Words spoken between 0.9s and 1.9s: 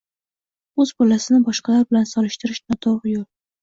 bolasini boshqalar